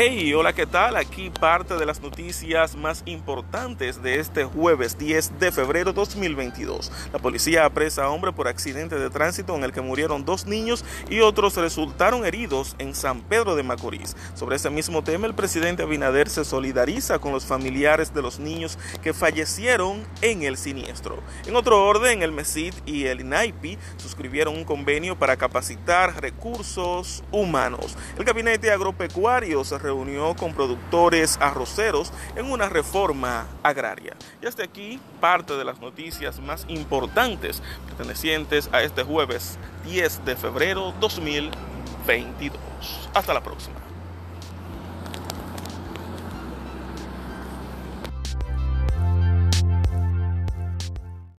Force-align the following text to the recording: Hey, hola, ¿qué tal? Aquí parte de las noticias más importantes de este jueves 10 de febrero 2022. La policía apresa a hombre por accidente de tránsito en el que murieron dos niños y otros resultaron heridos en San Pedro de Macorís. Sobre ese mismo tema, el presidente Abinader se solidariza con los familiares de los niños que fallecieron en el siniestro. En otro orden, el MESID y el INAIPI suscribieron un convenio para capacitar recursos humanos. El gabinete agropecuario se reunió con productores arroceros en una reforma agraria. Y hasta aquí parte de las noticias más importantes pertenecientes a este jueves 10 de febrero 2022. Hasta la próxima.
Hey, 0.00 0.32
hola, 0.32 0.52
¿qué 0.52 0.64
tal? 0.64 0.94
Aquí 0.96 1.28
parte 1.28 1.74
de 1.74 1.84
las 1.84 2.00
noticias 2.00 2.76
más 2.76 3.02
importantes 3.04 4.00
de 4.00 4.20
este 4.20 4.44
jueves 4.44 4.96
10 4.96 5.40
de 5.40 5.50
febrero 5.50 5.92
2022. 5.92 6.92
La 7.12 7.18
policía 7.18 7.64
apresa 7.64 8.04
a 8.04 8.10
hombre 8.10 8.30
por 8.30 8.46
accidente 8.46 8.96
de 8.96 9.10
tránsito 9.10 9.56
en 9.56 9.64
el 9.64 9.72
que 9.72 9.80
murieron 9.80 10.24
dos 10.24 10.46
niños 10.46 10.84
y 11.10 11.18
otros 11.18 11.56
resultaron 11.56 12.24
heridos 12.24 12.76
en 12.78 12.94
San 12.94 13.22
Pedro 13.22 13.56
de 13.56 13.64
Macorís. 13.64 14.14
Sobre 14.34 14.54
ese 14.54 14.70
mismo 14.70 15.02
tema, 15.02 15.26
el 15.26 15.34
presidente 15.34 15.82
Abinader 15.82 16.30
se 16.30 16.44
solidariza 16.44 17.18
con 17.18 17.32
los 17.32 17.44
familiares 17.44 18.14
de 18.14 18.22
los 18.22 18.38
niños 18.38 18.78
que 19.02 19.12
fallecieron 19.12 20.06
en 20.22 20.44
el 20.44 20.56
siniestro. 20.58 21.18
En 21.44 21.56
otro 21.56 21.84
orden, 21.84 22.22
el 22.22 22.30
MESID 22.30 22.72
y 22.86 23.06
el 23.06 23.22
INAIPI 23.22 23.76
suscribieron 23.96 24.54
un 24.54 24.62
convenio 24.62 25.18
para 25.18 25.36
capacitar 25.36 26.22
recursos 26.22 27.24
humanos. 27.32 27.96
El 28.16 28.22
gabinete 28.22 28.70
agropecuario 28.70 29.64
se 29.64 29.87
reunió 29.88 30.36
con 30.36 30.52
productores 30.52 31.38
arroceros 31.40 32.12
en 32.36 32.50
una 32.50 32.68
reforma 32.68 33.46
agraria. 33.62 34.14
Y 34.42 34.46
hasta 34.46 34.64
aquí 34.64 35.00
parte 35.18 35.56
de 35.56 35.64
las 35.64 35.80
noticias 35.80 36.40
más 36.40 36.66
importantes 36.68 37.62
pertenecientes 37.86 38.68
a 38.72 38.82
este 38.82 39.02
jueves 39.02 39.58
10 39.86 40.26
de 40.26 40.36
febrero 40.36 40.92
2022. 41.00 42.60
Hasta 43.14 43.32
la 43.32 43.42
próxima. 43.42 43.76